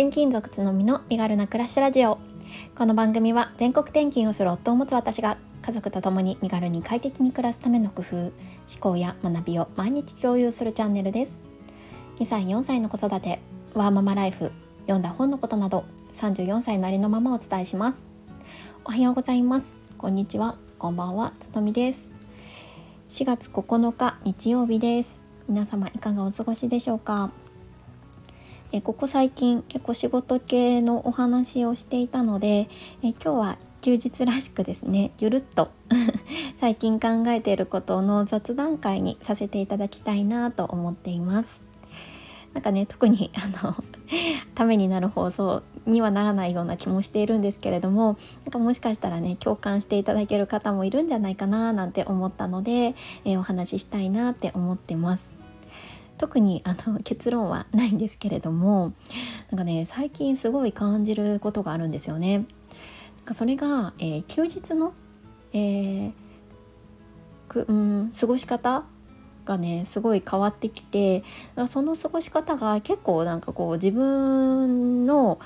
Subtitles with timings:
[0.00, 2.16] 転勤族つのみの身軽な暮らしラジオ。
[2.74, 8.32] この番組は全国転勤をする夫を持つ私が家族と共に身軽に快適に暮らすための工夫思
[8.80, 11.38] 考や学びを毎日共有するチャンネルです。
[12.18, 13.40] 2歳4歳の子育て
[13.74, 14.52] ワーママライフ
[14.84, 15.84] 読んだ本のことなど
[16.14, 17.98] 34歳なりのままお伝えします。
[18.86, 19.76] おはようございます。
[19.98, 20.56] こんにちは。
[20.78, 21.34] こんばんは。
[21.40, 22.08] つとみです。
[23.10, 25.20] 4月9日日曜日です。
[25.46, 27.30] 皆様いかがお過ごしでしょうか？
[28.72, 32.68] えここ最近結構仕事系のお話をしていたので
[33.02, 35.70] え今日は休日らしくですねゆるっと
[36.58, 41.62] 最近考えていることの雑談会にさせていただきたいなと思っています。
[42.52, 43.30] なんかね特に
[43.62, 43.76] あの
[44.54, 55.39] ためになる放送にはならないような気もしているんですけれどもなんかもしかしたらね共感していただける方もいるんじゃないかななんて思ったので、え、お話ししたいなって思ってます。
[56.20, 58.92] 特にあの結論はないんですけれども
[59.50, 62.38] なんかね最近すごい感じることがあるんですよね。
[62.38, 62.46] なん
[63.24, 64.92] かそれが、えー、休日の、
[65.54, 66.12] えー、
[67.48, 68.84] くうん過ごし方
[69.46, 71.24] がねすごい変わってきて
[71.66, 75.40] その過ごし方が結構なんかこう自分の、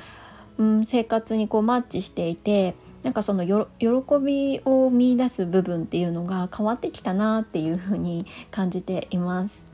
[0.59, 3.87] うん、生活にこうマッチしていてなんかその喜
[4.21, 9.74] びを見出す部分っていうのが変わってきたなっていうふうに感じています。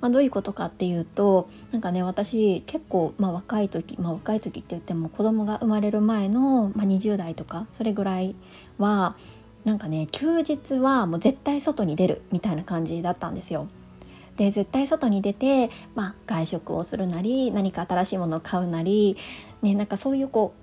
[0.00, 8.34] まあ、どういうことかっていうとなんかね私結構、まあ、若い時、まあ、若い時って言っても子供が生まれる前の、まあ、20代とかそれぐらい
[8.78, 9.16] は
[9.64, 13.68] なんかね休日はもう絶対外に出るみたいな感じだったんですよ。
[14.36, 19.18] で絶対外に出て、まあ、外食をするなり何か新しいものを買うなり、
[19.60, 20.54] ね、なんかそういうこ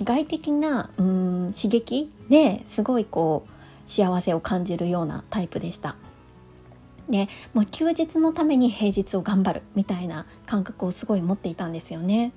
[0.00, 5.96] う外的なうん刺激ですごいこう幸せを感じるようなタイプでした。
[7.08, 12.32] でもう休日のために平日を頑張るみたいな感覚をすごい持っていたんですよね。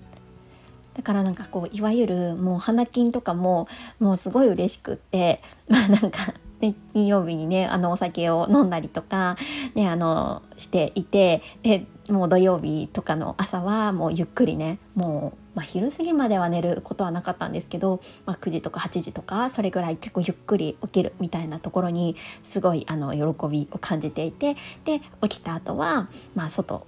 [0.93, 3.67] だからなんかこういわゆるもう花金とかも
[3.99, 9.37] もうすごい嬉しくって まあなんかで金曜日にねあのお酒を飲んだりとか、
[9.73, 26.85] ね、あのしていてでもう土曜日とかの朝はもうゆっくりねもう、まあ、昼過ぎまでは寝ることはなかったんですけど、まあ、9時とか8時とかそれぐらい結構ゆっくり起きるみたいなところにすごいあの喜びを感じていてで起きた後はまあ外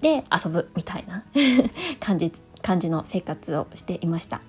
[0.00, 1.24] で遊ぶみたいな
[1.98, 2.32] 感じ
[2.62, 4.40] 感じの生活をしていました。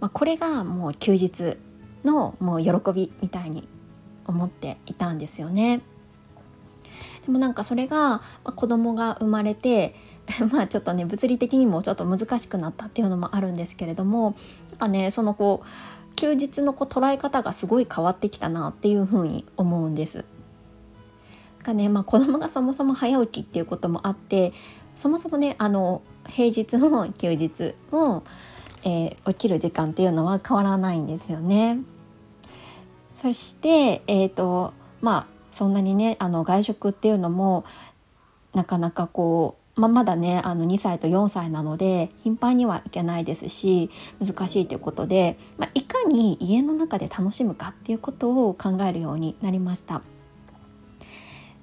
[0.00, 1.56] まあ、これがもう休日
[2.04, 3.68] のもう喜びみたいに
[4.26, 5.80] 思っていたんですよね。
[7.24, 9.94] でもなんかそれが、まあ、子供が生まれて
[10.52, 14.34] まあちょっとね物理的にもちょっと難しくなったっていうのもあるんですけれども
[14.70, 20.24] なんかねそのこう休日のこう捉え方がすごい変わってきたなっていうふうに思うんです。
[21.62, 24.52] かね、まあ、子供がそもそも早起きっていうこともあって
[24.96, 28.24] そもそもねあの平日も休日も、
[28.84, 31.78] えー、起きる時間っていうのは変わらないんですよね。
[33.16, 37.64] そしてえっ、ー、とまあそんなにねあの外食っていうのも
[38.54, 43.90] なかなかこう、まあ、まだねあの2歳と4歳なので頻繁にはいけないですし
[44.20, 50.02] 難しいということで、まあ、いかに家の中で楽しむかっていうことを考えるようになりました。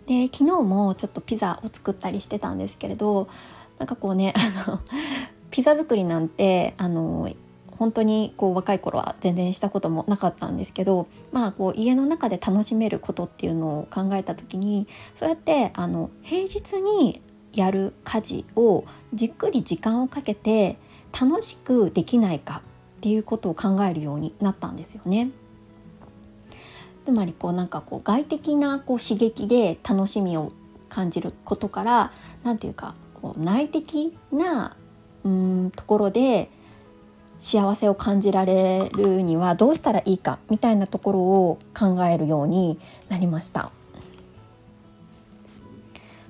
[0.07, 3.27] で昨日もちょっとピザを作ったりしてたんですけれど
[3.77, 4.33] なんかこうね
[4.65, 4.79] あの
[5.51, 7.29] ピザ作りなんてあの
[7.77, 17.21] 本当にこう若い頃は全然したこともなかったんですけど、まあ、こう家の中で楽しめることっていうのを考えた時にそうやってあの平日に
[17.53, 20.77] やる家事をじっくり時間をかけて
[21.19, 22.61] 楽しくできないか
[22.99, 25.31] っていうことを考えるようになったんですよね。
[27.05, 30.51] つまりこうなんかこう外的なこう刺激で楽しみを
[30.89, 32.11] 感じることから
[32.43, 34.75] 何て言うかこう内的な
[35.23, 36.49] うんところで
[37.39, 43.71] 幸せを感じられるにはどうしたらいいかみたいなところを考えるようになりました。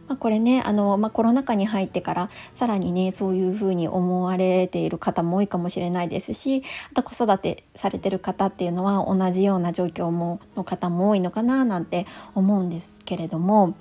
[0.10, 13.76] まあ、これねあの、まあ、コロナ禍に入ってからさらにねそういうふうに思われている方も多いかもしれないですしあと子育てされてる方っていうのは同じような状況もの方も多いのかななんて思うんですけれども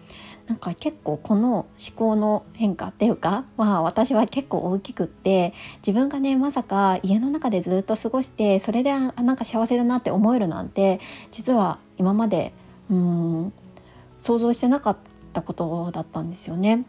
[0.48, 1.66] なんか結構この思
[1.96, 11.00] 考の変化っていうか、まあ、私は結構大きくって自分がねまさか家の中でずっと過ごしてそれでなんか幸せだなって思えるなんて
[11.32, 12.52] 実は今まで
[12.90, 13.52] うん
[14.20, 15.07] 想像してなかった
[15.38, 16.84] たことだったんですよね。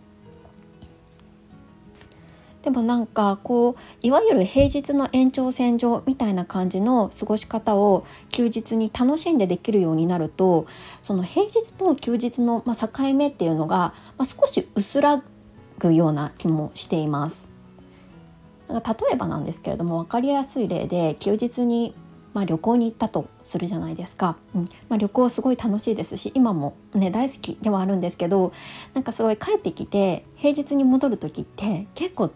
[2.63, 10.67] でもなんかこういわゆる平日の延長線上みたいな感じの過ごし方を休日に楽しんでできるようになると
[11.01, 15.23] その平日と休日の、境目っていうのが、少し薄ら
[15.79, 17.47] ぐような気もしています。
[18.67, 18.79] 例
[19.13, 21.95] えばなんですけれども分かりやすい例で休日に
[22.33, 24.65] まあ、旅行に行ったとするじゃないですか、うん。
[24.87, 28.53] まあ、旅行すごい楽しいですし今もね大好きではあるんですけど
[28.93, 32.31] なんかすごい帰ってきて平日に戻る時って結構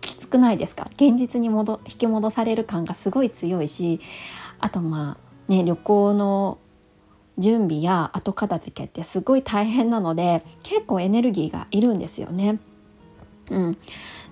[0.00, 0.88] きつくないですか？
[0.92, 4.00] 現実に戻引き戻される感がすごい強いし
[4.58, 5.18] あとま
[5.48, 6.58] あね旅行の
[7.38, 12.58] 準備や後片付けってすごい大変なので結構エネルギーがいるんですよね。
[13.50, 13.78] うん、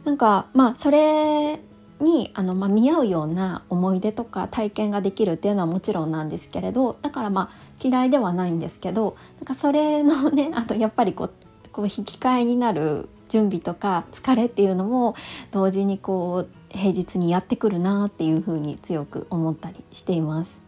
[0.05, 1.61] なんかまあそれ
[2.01, 11.31] にあの、まあ、見合うような思い出とか体験ができるっていうのはもちろんなんですけれどだからまあ嫌いではないんですけどなんかそれのね あとやっぱりこう
[11.73, 15.15] こう引き換えになる準備とか疲れっていうのも
[15.51, 20.66] 同時にこう平日にやってくるなっていうふうに強く思ったりしています。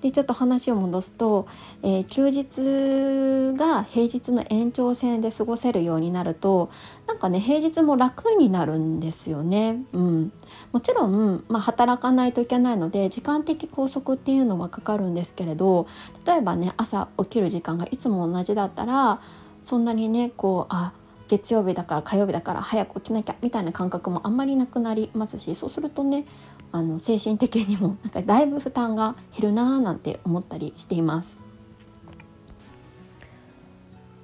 [0.00, 1.48] でちょっと話を戻すと、
[1.82, 6.70] えー、休日が平日の延長線で過ごせるようになると
[7.06, 9.82] なんかね平日も楽になるんですよね。
[9.92, 10.32] うん、
[10.72, 15.86] もちろん、まあ、働かないといけないので時間的拘束っていうのはかかるんですけれど
[16.24, 19.20] 例えばね朝起きる時間がいつも同じだったら
[19.64, 20.92] そんなにねこうあ
[21.28, 26.24] 月曜日だから火曜日だから早く起きなきゃみたいな感覚もあんまりなくなりますしそうするとね
[26.72, 31.40] あの精神的にも なんかだいぶ負担が減るなーなんて思ったりしています。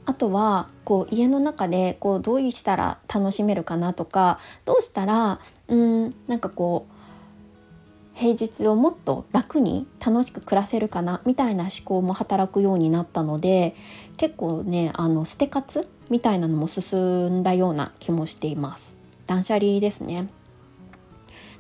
[0.06, 6.94] あとはこう家の中でこうどうしたら楽しめるかなとかどうしたらうんなんかこう
[8.14, 13.75] 平日をもっと楽に楽しく暮らせるかなみたいな思考も働くようになったので
[14.17, 18.94] 結構ねあの捨て活みたいなのも進んだような気もしています
[19.26, 20.29] 断捨離ですね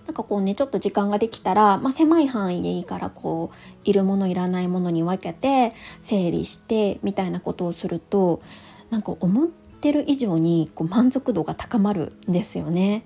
[0.06, 8.42] なんかこうねちょっと時間ができたら、まあ、狭い範囲でいいからこういるものいらないものに分けて整理してみたいなことをすると
[8.90, 13.04] なんか思ってる以上にこう満足度が高まるんですよね。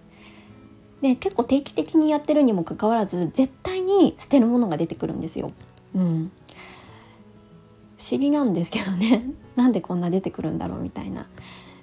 [1.00, 5.52] で結構定期的にやってるにもかかわらず絶対に捨てるものが出てくるんですよ。
[5.94, 6.32] うん、
[7.96, 11.26] 不思議なんですけどね なんでこんな出てくるんだろうみたいな。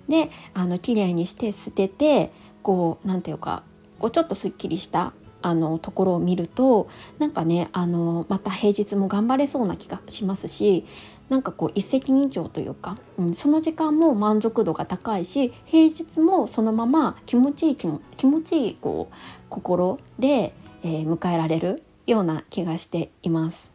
[0.10, 3.64] であの綺麗にして捨ててこう何て言うか
[4.00, 6.90] こうちょっとすっきりしたあのところを見ると
[7.20, 10.86] なんかねあのまた平日も頑張れそうな気がしますし
[11.30, 19.16] なんかこう一石二鳥というか、うん、その時間も満足度が高いし平日もそのまま気持ちいい気も気持ちいいこう
[19.50, 20.54] 心で、
[20.84, 23.75] えー、迎えられるような気がしています。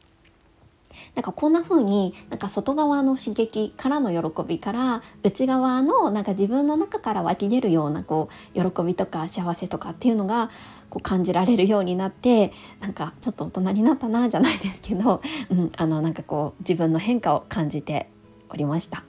[1.14, 10.50] なんかこんな風になんか外側の刺激からの喜びから内側のなんか自分の中から湧き出るようなこう喜びとか幸せとかっていうのが
[10.88, 15.20] こう感じられるようになってなんかちょっと大人になったなじゃないですけど、
[15.50, 18.08] うん、あのなんかこう自分の変化を感じて
[18.48, 19.04] おりました。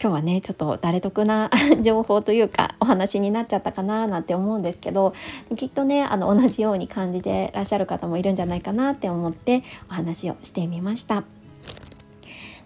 [0.00, 1.50] 今日はねちょっと誰得な
[1.82, 5.12] 情報というかお話になっちゃったかななんて思うんですけど
[5.56, 11.24] きっとねあの同じように感じてらっしゃる方もいるんじゃないかなって思ってお話をしてみました。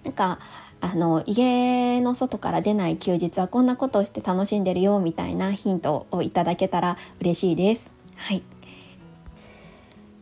[0.05, 0.39] なんか
[0.81, 7.89] あの家の外から出ない休日はこんなことをして楽しんでるよみたいなヒントをいただけたら嬉しいです。
[8.17, 8.43] はい。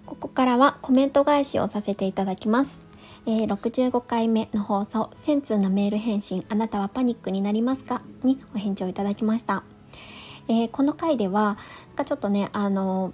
[0.04, 2.89] ここからはコメント返しをさせていただきます。
[3.26, 9.62] えー、65回目の放送「1000通のメール返信あなたはパニックになりますか?」にお返事をいただきました。
[10.48, 11.58] えー、この回では
[12.04, 13.12] ちょっとねあの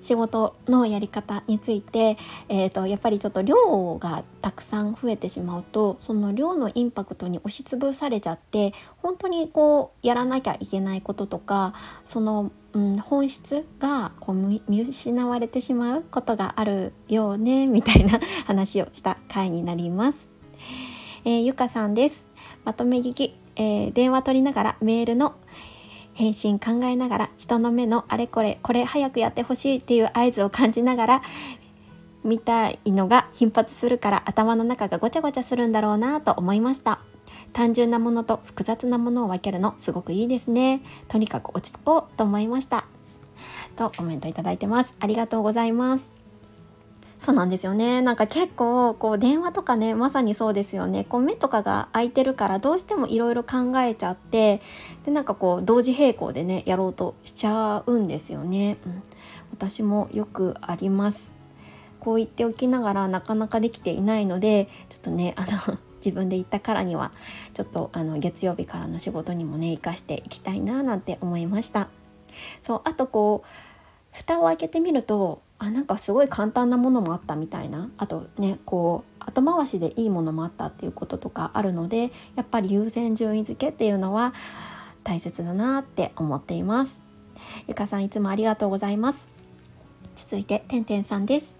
[0.00, 2.16] 仕事のやり方について、
[2.48, 11.74] えーと、やっぱりちょっと量がたくさん増えてしまうとその量のインパクトに押しつぶされちゃって本当にこうやらなきゃいけないこととか
[12.04, 20.28] その、うん、本質がこう見失われてしまうことがあるよねみたいな話をした回になります。
[21.26, 22.28] えー、ゆかさんです。
[22.64, 25.34] まとめ聞き、えー、電話取りながらメールの
[26.14, 31.22] 返信考えながら人の目のあれこれこれ早くやってほしいっていう合図を感じながら
[32.22, 37.00] 見たいのが頻発するから頭の中がごちゃごちゃするんだろうなと思いました。
[37.52, 40.82] 単純なものと複雑なものを分けるのすごくいいですね。
[41.08, 42.84] とにかく落ち着こうと思いました。
[43.76, 44.94] とコメントいただいてます。
[45.00, 46.18] ありがとうございます。
[47.24, 48.00] そうなんですよね。
[48.00, 51.04] なんか結構こう電話とかねまさにそうですよね。
[51.04, 54.62] こう目とかが開いてるからどうしてもいろいろ考えちゃって
[55.04, 59.02] でなんかこう同時並行でねやろうとしちゃうんですよね、うん、
[59.50, 61.32] 私もよくあります。
[62.00, 67.12] こう言っておきながらなかなかできていないのでちょっとねあの自分で言ったからには
[67.54, 71.88] ちょっとあの月曜日からの仕事にもね生かしていきたいななんて思いました。
[72.62, 73.48] そうあとこう
[74.12, 77.90] 蓋を開けてみるとあなんかすごい簡単なものもあったみたいな。
[77.98, 84.32] あとねこう後回しでいいものもあったっていうこととかあるのでやっぱり優先順位付けっていうのは
[85.04, 87.00] 大切だなって思っています。
[87.66, 89.28] ゆかさんいつもありがとうございます。
[90.16, 91.57] 続いててんてんさんです。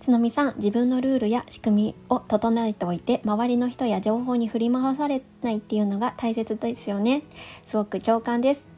[0.00, 7.22] つのみさん自分のルールや仕組みを整えておいて周りの人や情報に振り回されないっていうのが大切ですよね。
[7.66, 8.68] すごく共感です。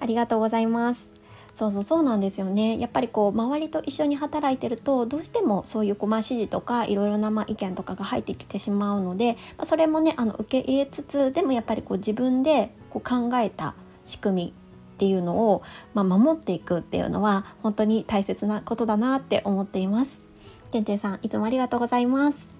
[0.00, 1.10] ありがとうございます。
[1.54, 2.78] そうそうそうなんですよね。
[2.78, 13.74] やっぱりこう周りと一緒に働いてるとどうしてもそういうこう、まあ、指示とかいろいろなまあ意見とかが入ってきてしまうので、まあ、それもねあの受け入れつつでもやっぱりこう自分でこう考えた
[14.06, 14.54] 仕組み
[14.94, 15.62] っていうのを、
[15.92, 20.29] まあ、守っていくっていうのは本当に大切なことだなって思っています。
[20.70, 22.50] てんてんさんいつもありがとうございます。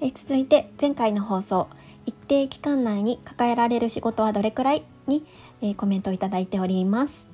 [0.00, 1.66] え続いて前回の放送
[2.06, 5.24] 一定期間内に抱えられる仕事はどれくらいに、
[5.60, 7.26] えー、コメントをいただいております。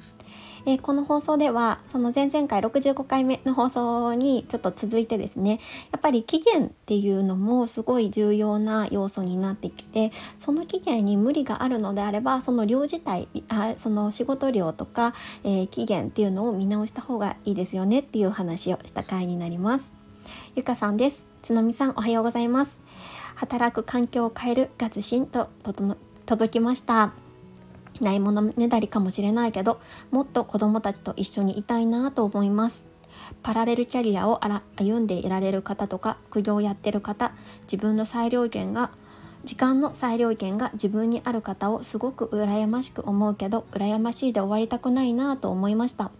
[0.66, 5.60] えー、この放送ではその前々回65回目の放送にちょっと続いてですね
[5.92, 19.92] やっぱり期限っていうのもすごい重要な要素になってきてその期限に無理があるのであればその量自体あその仕事量とか、えー、期限っていうのを見直した方がいいですよねっていう話をした回になります。
[20.56, 21.24] ゆかさんです。
[21.42, 22.80] つのみさんおはようございます。
[23.34, 25.48] 働く環境を変えるがずしんと
[26.26, 27.23] 届きました。
[28.00, 32.84] ないものねだりかもしれないけどもっと子供たちと一緒にいたいなと思います。
[33.42, 34.40] パラレルキャリアを
[34.76, 37.32] 歩んでいられる方とか副業をやってる方
[37.62, 38.90] 自分の裁量権が
[39.44, 46.10] 時間の裁量権が自分にある方をすごく羨ましく思うけど羨ましいで終わりたくないなと思いました。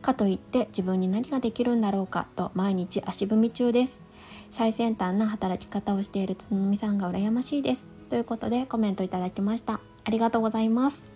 [0.00, 4.02] かといって自分に何ができるんだろうかと毎日足踏み中です。
[4.50, 7.86] 最先端な働き方をしているつのみさんが羨ましいです。
[8.10, 9.80] ということでコメントいただきました。
[10.04, 11.11] ありがとうございます。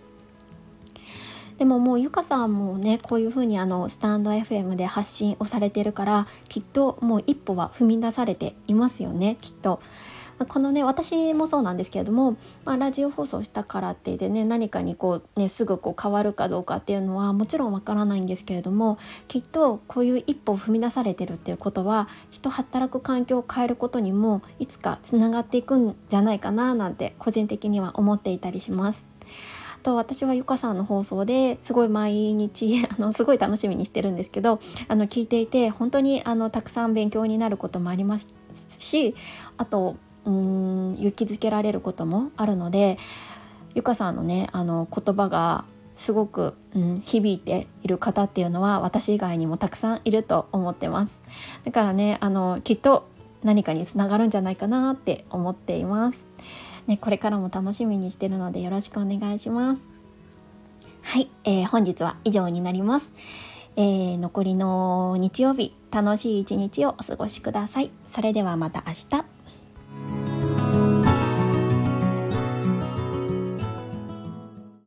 [1.57, 9.81] でももうゆかさんもねこういう風にあのスタンド FM で発信をされてるからきっともう一歩は踏み出されていますよねきっと。
[10.45, 29.07] このね私もそうなんですけれども、まあ、ラジオ放送したからって言ってね何かにこうねすぐこう変わるかどうかっていうのはもちろんわからないんですけれどもきっとこういう一歩を踏み出されてるっていうことは人働く環境を変えることにもいつかつながっていくんじゃないかななんて個人的には思っていたりします。
[29.77, 38.27] と私はゆかさんの放送ですごい毎日あのすごい楽しみにしてるんですけどあの聞いていて本当にあのたくさん勉強になることもあります
[38.79, 39.15] し
[39.57, 42.97] あとうん勇気づけられることもあるので
[43.75, 45.65] ゆかさんのねあの言葉が
[45.95, 51.19] すごく、うん、響いている方っていうのは私以外にもたくさんいると思ってます。
[51.65, 53.09] だからねあのきっと
[53.43, 56.26] 何かにつながるんじゃないかなって思っています。
[56.87, 59.81] ね、これからも楽しみにしてるのでよろしくお願いします。
[61.03, 63.11] はい、えー、本日は以上になります。
[63.75, 67.91] えー、残りの日曜日、楽しい一日をお過ごしください。
[68.11, 69.36] それではまた明日。